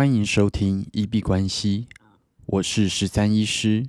[0.00, 1.86] 欢迎收听一币关系，
[2.46, 3.86] 我是十三医师。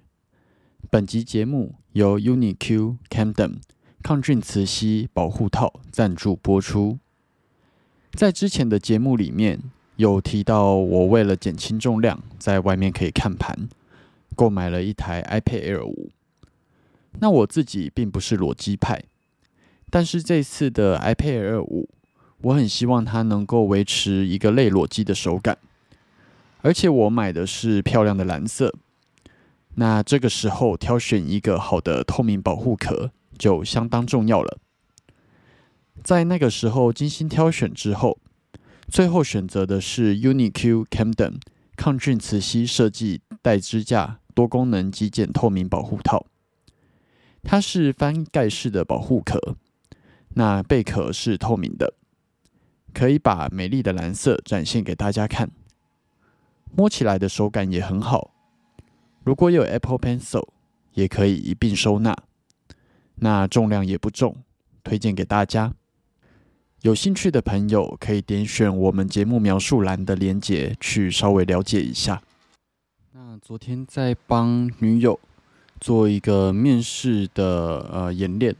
[0.90, 3.60] 本集节目由 UniQ Camden
[4.04, 7.00] 抗菌磁吸保护套赞助播出。
[8.12, 9.62] 在之前的节目里面
[9.96, 13.70] 有提到，我为了减轻重量，在外面可以看盘，
[14.36, 16.10] 购买了一台 iPad Air 五。
[17.22, 19.02] 那我自己并不是裸机派，
[19.90, 21.88] 但是这次的 iPad Air 五，
[22.42, 25.58] 我很希望它能够维持一个类裸机的手感。
[26.62, 28.74] 而且我买的是漂亮的蓝色，
[29.76, 34.60] 那这个时候挑选一个好的透明保护壳就相当重要了。
[36.04, 38.20] 在那个时候精心挑选之后，
[38.88, 41.36] 最后选择的是 UniQ Camden
[41.76, 46.26] 抗菌磁吸设计带支架多功能极简透明保护套。
[47.44, 49.56] 它是翻盖式的保护壳，
[50.36, 51.96] 那贝壳是透明的，
[52.94, 55.50] 可以把美丽的蓝色展现给大家看。
[56.76, 58.32] 摸起来的手感也很好，
[59.24, 60.48] 如果有 Apple Pencil，
[60.94, 62.16] 也可以一并收纳。
[63.16, 64.38] 那重量也不重，
[64.84, 65.74] 推荐给大家。
[66.82, 72.22] 有兴趣的朋友可以点选我们节目描述栏的链接去稍微了解一下。
[73.12, 75.20] 那昨天在帮女友
[75.80, 78.56] 做一个面试的呃演练，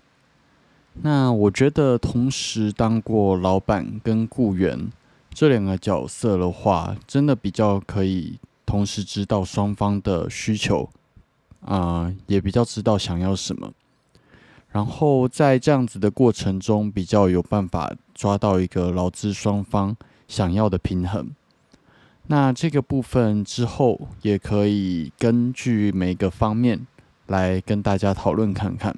[1.02, 4.92] 那我觉得同时当过老板跟雇员。
[5.34, 10.90] 这两个角色的话，真的比较可以同时知道双方的需求，
[11.62, 13.74] 啊，也比较知道想要什么。
[14.72, 19.96] 然后在这样子的过程中，比较有办法抓到一个劳资双方
[20.28, 21.32] 想要的平衡。
[22.28, 26.86] 那这个部分之后，也可以根据每个方面
[27.28, 28.96] 来跟大家讨论看看。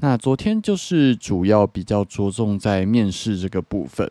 [0.00, 4.10] 那昨天就是主要比较着重在面试这个部分。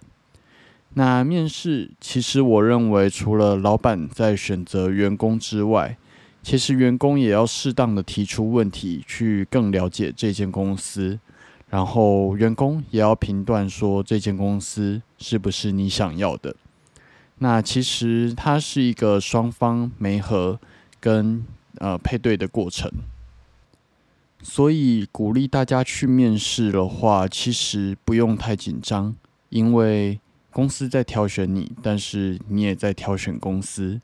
[0.98, 5.98] 那面试，其实我认为，除了老板在选择员工之外，
[6.42, 11.20] 其实员工也要适当的提出问题，去更了解这间公司，
[11.70, 16.56] 然后员工也要评断说这间公司是不是你想要的。
[17.40, 20.58] 那其实它是一个双方媒合
[21.02, 21.44] 跟
[21.80, 22.90] 呃配对的过程，
[24.42, 29.14] 所以鼓励大家去面试的话，其实不用太紧张，
[29.50, 30.22] 因为。
[30.56, 34.00] 公司在挑选你，但是你也在挑选公司。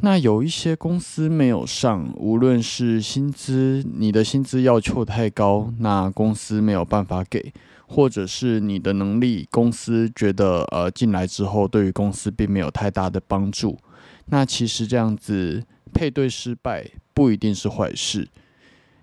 [0.00, 7.52] 那有一些公司没有上，无论是薪资，你的薪资要求太高，那公司没有办法给；
[7.86, 13.78] 或者是你的能力，公司觉得呃进来之后对于公司并没有太大的帮助。
[14.26, 15.62] 那其实这样子
[15.94, 18.28] 配对失败不一定是坏事，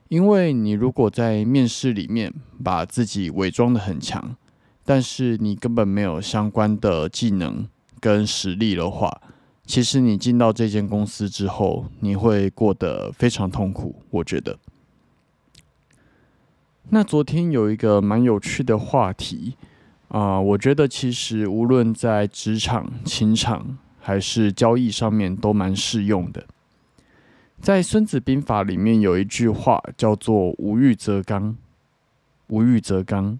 [0.09, 4.35] 因为你如果在面试里面把自己伪装的很强。
[4.89, 7.69] 但是你根本没有相关的技能
[7.99, 9.21] 跟实力的话，
[9.63, 14.01] 其实你进到这间公司之后，你会过得非常痛苦。
[14.09, 14.57] 我觉得。
[16.89, 19.57] 那昨天有一个蛮有趣的话题
[20.07, 26.47] 啊，我觉得其实无论在职场、情场还是交易上面都蛮适用的。
[27.61, 31.55] 在《孙子兵法》里面有一句话叫做“无欲则刚”，
[32.49, 33.37] 无欲则刚。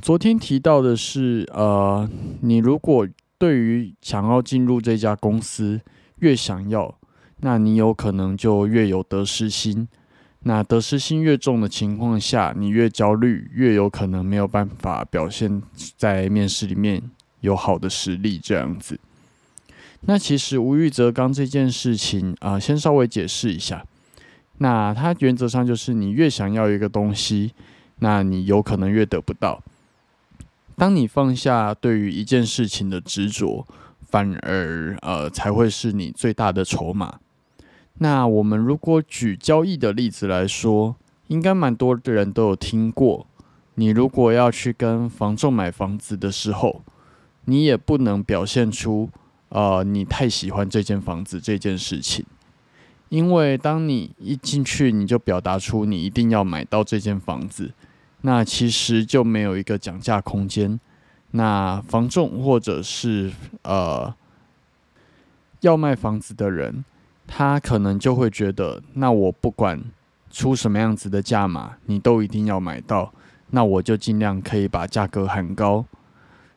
[0.00, 2.08] 昨天提到的是，呃，
[2.40, 3.06] 你如果
[3.38, 5.80] 对于想要进入这家公司
[6.20, 6.98] 越想要，
[7.40, 9.86] 那你有可能就越有得失心。
[10.44, 15.62] 那得失心越重的情况下，你越焦虑，越有可能没有办法表现
[15.96, 17.00] 在面试里面
[17.40, 18.98] 有好的实力这样子。
[20.00, 23.84] 那其实无欲则刚这件事情啊，先稍微解释一下。
[24.58, 27.52] 那它原则上就是你越想要一个东西，
[28.00, 29.62] 那你有可能越得不到。
[30.76, 33.66] 当你放下对于一件事情的执着，
[34.08, 37.18] 反而呃才会是你最大的筹码。
[37.98, 40.96] 那我们如果举交易的例子来说，
[41.28, 43.26] 应该蛮多的人都有听过。
[43.74, 46.82] 你如果要去跟房仲买房子的时候，
[47.44, 49.08] 你也不能表现出
[49.50, 52.24] 呃你太喜欢这间房子这件事情，
[53.08, 57.72] 因为当你一进去，你就表达出你一定要买到这间房子。
[58.22, 60.80] 那其实就没有一个讲价空间。
[61.32, 63.32] 那房仲或者是
[63.62, 64.14] 呃
[65.60, 66.84] 要卖房子的人，
[67.26, 69.82] 他可能就会觉得，那我不管
[70.30, 73.12] 出什么样子的价码，你都一定要买到，
[73.50, 75.84] 那我就尽量可以把价格喊高。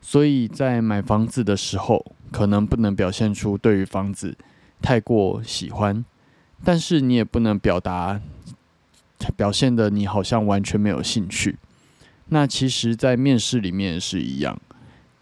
[0.01, 4.37] 所以在买房子的时候，可能不能表现出对于房子
[4.81, 6.03] 太过喜欢，
[6.63, 8.19] 但是你也不能表达。
[9.35, 11.57] 表现的你好像完全没有兴趣，
[12.29, 14.59] 那其实，在面试里面是一样，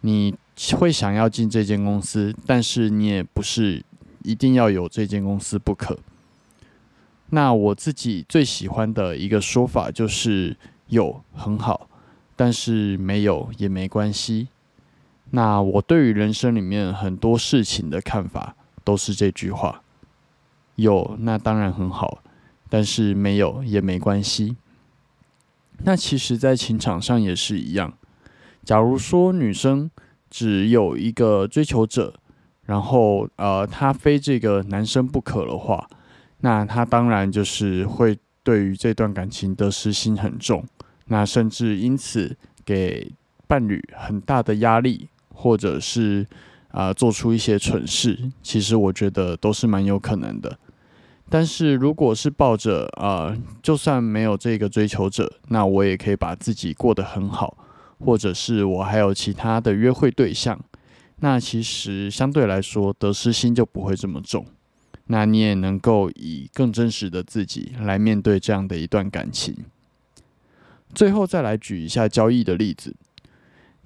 [0.01, 0.35] 你
[0.77, 3.83] 会想要进这间公司，但是你也不是
[4.23, 5.97] 一定要有这间公司不可。
[7.29, 10.55] 那我自己最喜欢的一个说法就是
[10.87, 11.89] 有很好，
[12.35, 14.49] 但是没有也没关系。
[15.31, 19.81] 那我对于人生里面很多事情的看法都是这句话：
[20.75, 22.19] 有那当然很好，
[22.73, 24.57] 但是没有也没关系。
[25.83, 27.93] 那其实，在情场上也是一样。
[28.63, 29.91] 假如说女生
[30.27, 32.15] 只有一个追求者，
[32.65, 35.87] 然后呃，她非这个男生不可的话。
[36.39, 40.65] 那他当然就是会对于这段感情得失心很重，
[41.05, 42.35] 那甚至因此
[42.65, 43.13] 给
[43.45, 46.25] 伴侣很大的压力，或者是
[46.71, 50.57] 啊做出一些蠢事，其实我觉得都是蛮有可能的。
[51.33, 57.57] 但是如果是抱着啊，就算没有这个追求者，那我也可以把自己过得很好，
[57.97, 60.63] 或者是我还有其他的约会对象，
[61.21, 64.45] 那其实相对来说得失心就不会这么重。
[65.07, 69.57] 那你也能够以更真实的自己来面对这样的一段感情。
[70.93, 72.95] 最后再来举一下交易的例子。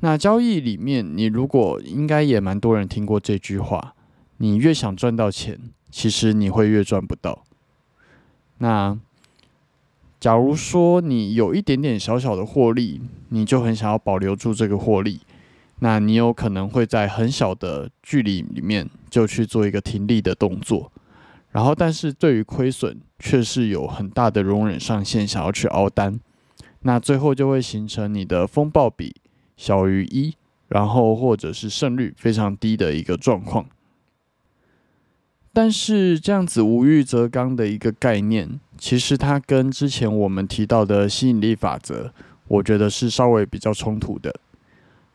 [0.02, 3.96] 那交易里面，你如果应该也蛮多人听过这句话：
[4.36, 5.58] 你越想赚到钱，
[5.90, 7.44] 其实你会越赚不到。
[8.60, 8.98] 那
[10.20, 15.22] 假如说你有一点点小小的获利，你就很想要保留住这个获利，
[15.80, 20.92] 那你有可能会在很小的距离里面就去做一个停利的动作。
[21.52, 26.20] 然后，但是对于亏损却是有很大的容忍上限，想要去熬单，
[26.82, 29.16] 那最后就会形成你的风暴比
[29.56, 30.36] 小于一，
[30.68, 33.66] 然后或者是胜率非常低的一个状况。
[35.58, 42.14] 但是这样子无欲则刚的一个概念，其实它跟之前我们提到的吸引力法则，
[42.48, 44.32] 我觉得是稍微比较冲突的，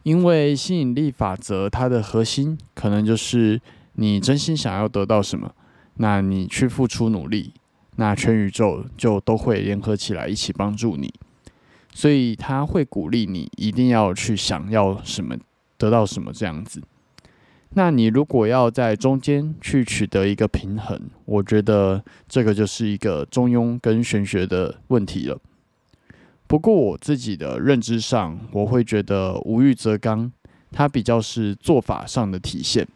[0.02, 3.60] 因为吸引力法则它的核心可能就是
[3.92, 5.54] 你真心想要得到什么。
[5.98, 7.54] 那你去付出努力，
[7.94, 11.14] 那全宇宙就都会联合起来一起帮助你，
[11.94, 15.36] 所以他会鼓励你一定要去想要什么，
[15.78, 16.82] 得到什么这样子。
[17.74, 25.38] 那你如果要在中间去取得一个平衡，我觉得这个就是一个中庸跟玄学的问题了。
[26.46, 30.30] 不过我自己的认知上，我会觉得无欲则刚，
[30.70, 32.86] 它比较是做法上的体现。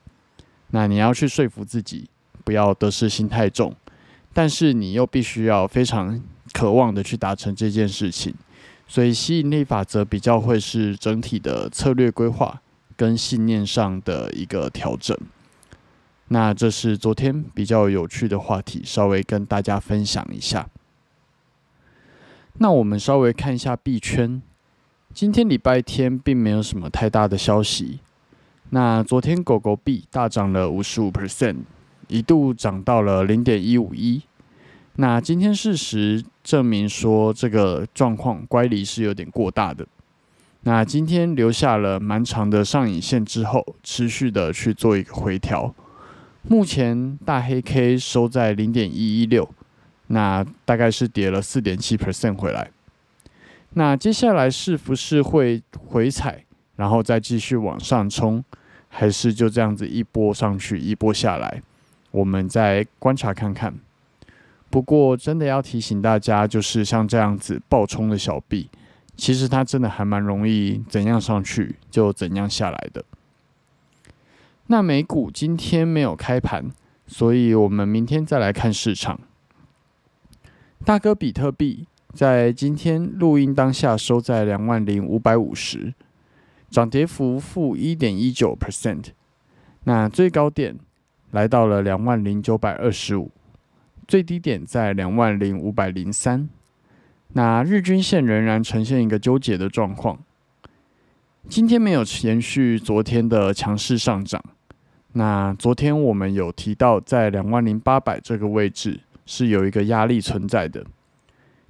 [0.70, 2.08] 那你要去说服自己。
[2.44, 3.74] 不要得失心太重，
[4.32, 8.32] 但是你又必须要非常渴望的去达成这件事情，
[8.86, 12.62] 所以吸引力法则比较会是整体的策略规划
[12.96, 15.16] 跟信念上的一个调整。
[16.28, 20.68] 那这是昨天比较有趣的话题，稍微跟大家分享一下。
[22.54, 24.42] 那我们稍微看一下币圈，
[25.12, 28.00] 今天礼拜天并没有什么太大的消息。
[28.70, 31.58] 那昨天狗狗币大涨了五十五 percent。
[32.08, 34.22] 一度涨到了零点一五一，
[34.94, 39.84] 那今天事实证明说这个状况乖离是有点过大的。
[40.66, 45.72] 那今天留下了蛮长的上影线之后，持续的去做一个回调。
[46.42, 49.48] 目前大黑 K 收在零点一一六，
[50.08, 52.68] 那大概是跌了四点七 percent 回来。
[53.74, 58.44] 那接下来是不是会回踩，然后再继续往上冲，
[58.88, 61.62] 还是就这样子一波上去，一波下来？
[62.10, 63.72] 我们再观察看看。
[64.68, 68.68] 不过，真的要提醒大家，就是像这样子爆冲的小币，
[69.16, 73.04] 其实它真的还蛮容易怎样上去就怎样下来的。
[74.66, 76.70] 那美股今天没有开盘，
[77.06, 79.18] 所以我们明天再来看市场。
[80.84, 85.94] 大哥，比特币在今天录音当下收在两万零五百五十，
[86.70, 89.06] 涨跌幅负一点一九 percent。
[89.84, 90.78] 那最高点。
[91.32, 93.30] 来到了两万零九百二十五，
[94.06, 96.48] 最低点在两万零五百零三。
[97.32, 100.18] 那日均线仍然呈现一个纠结的状况。
[101.48, 104.42] 今天没有延续昨天的强势上涨。
[105.12, 110.84] 那昨天我们有提到，在两万零八百这个位置是有一个压力存在的。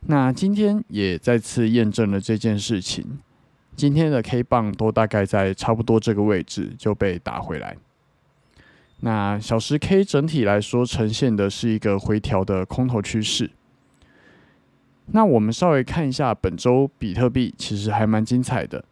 [0.09, 3.19] 那今天也再次验证了这件事情。
[3.75, 7.77] 今天的 K 棒都大概在差不多这个位置就被打回来。
[9.01, 13.51] 那小时 K 整体来说呈现的是一个回调的空头趋势。
[15.13, 18.85] 那我们稍微看一下本周比特币，其实还蛮精彩的。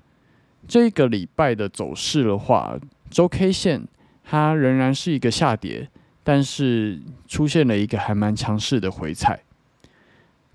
[0.67, 2.79] 这个礼拜的走势的话，
[3.11, 3.87] 周 K 线
[4.25, 5.89] 它仍然是一个下跌，
[6.23, 9.41] 但是出现了一个还蛮强势的回踩。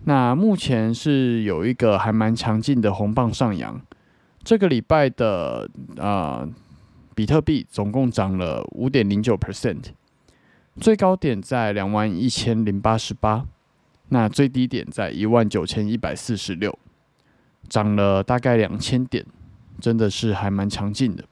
[0.06, 3.82] 那目前是有一个还蛮强劲的红棒上扬。
[4.44, 6.48] 这个礼拜的啊。
[7.16, 9.88] 比特币总共涨了五点零九 percent，
[10.80, 13.46] 最高点在两万一千零八十八，
[14.10, 16.78] 那最低点在一万九千一百四十六，
[17.68, 19.26] 涨了大概两千点，
[19.80, 21.24] 真的是还蛮强劲的。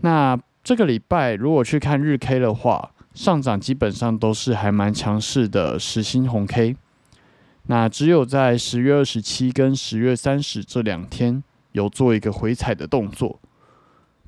[0.00, 6.76] 那这个礼拜如果去看日 K 的话，上涨基本上都是还蛮强势的实心红 K。
[7.66, 13.38] 那只有在十月二十七跟十月三十这两天有做一个回踩的动作，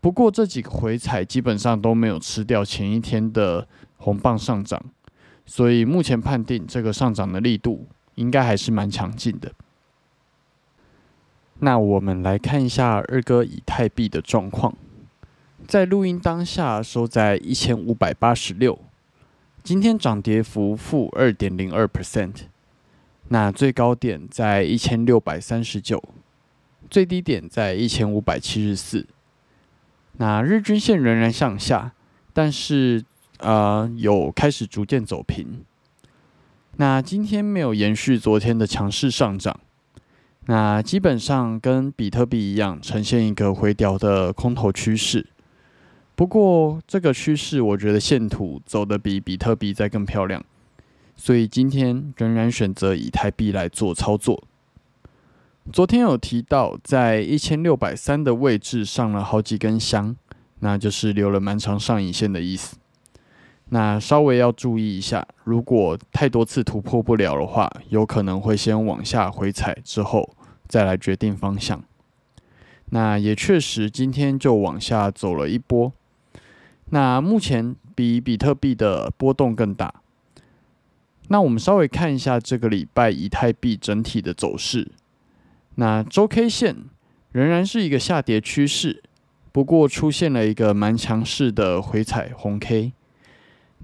[0.00, 4.80] 不过这几个回踩基本上都没有吃掉前一天的红棒上涨，
[5.46, 9.52] 所以目前判定这个上涨的力度应该还是蛮强劲的。
[11.60, 14.74] 那我们来看一下二哥以太币的状况。
[15.66, 18.78] 在录音当下收在一千五百八十六，
[19.62, 22.42] 今天涨跌幅负二点零二 percent，
[23.28, 26.02] 那最高点在一千六百三十九，
[26.90, 29.06] 最低点在一千五百七十四。
[30.18, 31.92] 那日均线仍然向下，
[32.34, 33.02] 但是
[33.44, 35.62] 呃有开始逐渐走平。
[36.78, 39.60] 那今天没有延续昨天的强势上涨，
[40.46, 45.26] 那基本上跟比特币一样，呈现一个回调的空头趋势。
[46.16, 50.44] 不过，这个趋势我觉得线图走的比比特币再更漂亮，
[51.16, 54.42] 所以今天仍然选择以太币来做操作。
[55.72, 60.14] 昨天有提到，在一千六百三的位置上了好几根香，
[60.58, 62.76] 那就是留了蛮长上影线的意思。
[63.74, 70.32] 那稍微要注意一下，如果太多次突破不了的话，有可能会先往下回踩，之后
[70.68, 71.82] 再来决定方向。
[72.90, 75.92] 那也确实，今天就往下走了一波。
[76.90, 79.92] 那目前比比特币的波动更大。
[81.26, 84.92] 那我们稍微看一下这个礼拜以太币整体的走势。
[85.74, 86.76] 那周 K 线
[87.32, 89.02] 仍然是一个下跌趋势，
[89.50, 92.92] 不过出现了一个蛮强势的回踩红 K。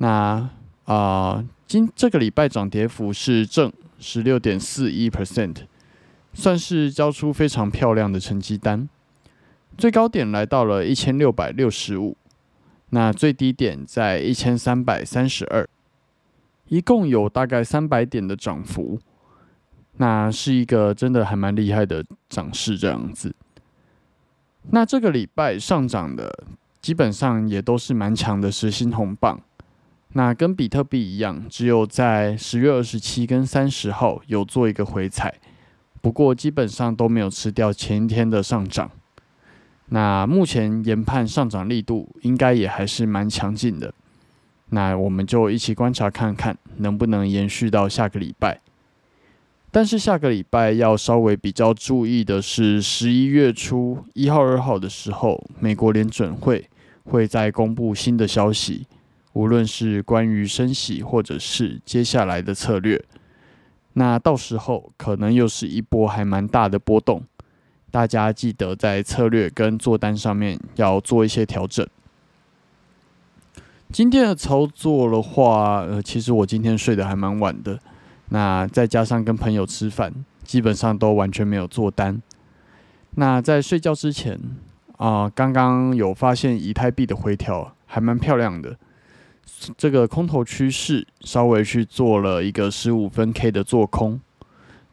[0.02, 0.48] 那
[0.84, 5.56] 啊，今这个礼拜涨跌幅是正十六点四一 percent，
[6.32, 8.88] 算是交出非常漂亮的成绩单。
[9.76, 12.16] 最高点来到了一千六百六十五。
[12.92, 15.68] 那最低点在一千三百三十二，
[16.68, 18.98] 一共有大概三百点的涨幅，
[19.98, 23.32] 那是一个真的还蛮厉害的涨势这样子。
[24.70, 26.44] 那这个礼拜上涨的
[26.80, 29.40] 基本上也都是蛮强的实心红棒，
[30.12, 35.34] 那跟比特币一样，只有在十月二十七跟三十号有做一个回踩，
[36.00, 38.90] 不过基本上都没有吃掉前一天的上涨。
[39.92, 43.92] 那目前研判上涨力度应该也还是蛮强劲的，
[44.70, 48.60] 那我们就一起观察看看能不能延续到下个礼拜。
[49.72, 56.68] 但是下个礼拜要稍微比较注意的是，十一月初一号、二号的时候，美国联准会
[57.04, 58.86] 会再公布新的消息，
[59.32, 63.04] 无论是关于升息或者是接下来的策略，
[63.92, 67.22] 那到时候可能又是一波还蛮大的波动。
[67.90, 71.86] 大家记得在策略跟做单上面要做一些调整。
[73.92, 77.78] 今天的操作的话，呃，其实我今天睡得还蛮晚的，
[78.28, 82.22] 那再加上跟朋友吃饭，基本上都完全没有做单。
[83.16, 84.38] 那在睡觉之前
[84.96, 88.78] 啊，刚刚有发现以太币的回调还蛮漂亮的，
[89.76, 94.20] 这个空头趋势稍微去做了一个十五分 K 的做空。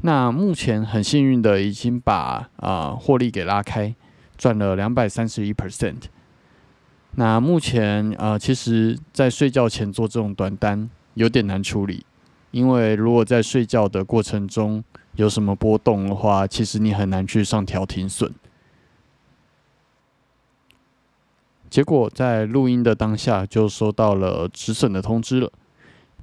[0.01, 3.95] 那目前很幸运的已经把啊获利给拉开，
[4.37, 6.03] 赚了两百三十一 percent。
[7.15, 12.05] 那目前啊，其实在睡觉前做这种短单有点难处理，
[12.51, 14.83] 因为如果在睡觉的过程中
[15.15, 18.31] 有什么波动的话，其实你很难去上调停损。
[21.69, 25.51] 结果在录音的当下就收到了止损的通知了。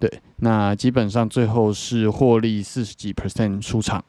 [0.00, 4.04] 对，那基本上最后是获利四十几 percent 出场，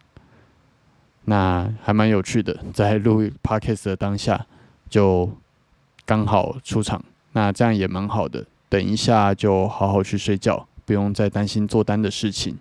[1.25, 4.45] 那还蛮有趣的，在录 podcast 的当下
[4.89, 5.29] 就
[6.05, 8.45] 刚好出场，那这样也蛮好的。
[8.67, 12.57] 等一下就好好去睡觉，不用再担心做单的事情。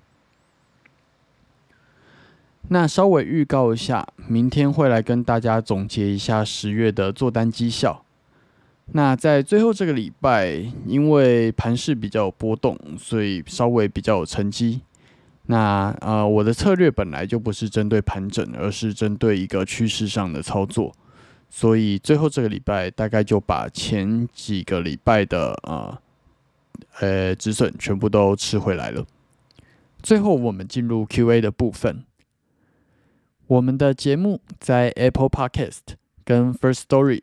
[2.69, 8.05] 那稍微预告一下，明天会来跟大家总结一下十月的做单绩效。
[8.93, 10.55] 那在最后这个礼拜，
[10.87, 14.83] 因为盘势比较有波动，所以稍微比较有成绩。
[15.47, 20.95] 那呃，我的策略本来就不是针对盘整，而是针对一个趋势上的操作，
[21.51, 25.99] 所以最后这个礼拜大概就把前几个礼拜的呃
[27.01, 29.05] 呃止损全部都吃回来了。
[30.03, 32.05] 最后我们进入 Q&A 的部分。
[33.47, 37.23] 我们的节目在 Apple Podcast 跟 First Story。